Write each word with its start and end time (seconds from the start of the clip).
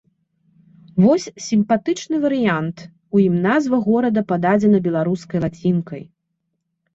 Вось 1.03 1.25
сімпатычны 1.47 2.15
варыянт, 2.23 2.77
у 3.17 3.21
ім 3.27 3.35
назва 3.45 3.77
горада 3.89 4.25
пададзена 4.33 4.77
беларускай 4.89 5.39
лацінкай. 5.47 6.03